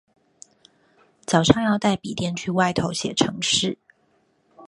[1.27, 3.77] 早上要帶筆電去外頭寫程式